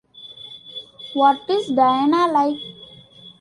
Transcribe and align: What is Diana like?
What 1.13 1.47
is 1.47 1.67
Diana 1.67 2.25
like? 2.33 2.57